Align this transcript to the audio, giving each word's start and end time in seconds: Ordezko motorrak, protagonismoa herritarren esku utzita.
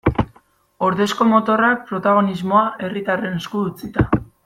Ordezko 0.87 1.27
motorrak, 1.33 1.83
protagonismoa 1.91 2.65
herritarren 2.87 3.41
esku 3.43 3.67
utzita. 3.71 4.09